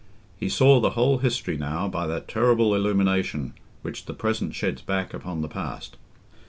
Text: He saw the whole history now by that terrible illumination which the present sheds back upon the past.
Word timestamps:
He 0.35 0.49
saw 0.49 0.79
the 0.79 0.89
whole 0.97 1.19
history 1.19 1.57
now 1.57 1.87
by 1.87 2.07
that 2.07 2.27
terrible 2.27 2.73
illumination 2.73 3.53
which 3.83 4.05
the 4.05 4.15
present 4.15 4.55
sheds 4.55 4.81
back 4.81 5.13
upon 5.13 5.43
the 5.43 5.47
past. 5.47 5.95